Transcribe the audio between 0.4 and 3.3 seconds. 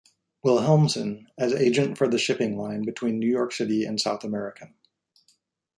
Wilhelmsen as agent for the shipping line between New